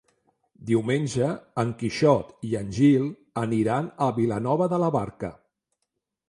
Diumenge 0.69 1.27
en 1.63 1.73
Quixot 1.81 2.31
i 2.47 2.53
en 2.61 2.71
Gil 2.79 3.05
aniran 3.43 3.91
a 4.07 4.09
Vilanova 4.17 4.71
de 4.73 4.81
la 4.87 4.91
Barca. 4.99 5.31